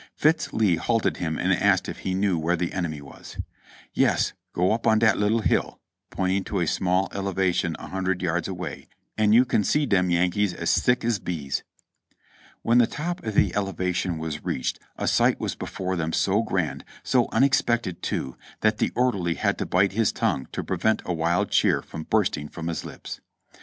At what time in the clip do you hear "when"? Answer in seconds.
12.63-12.79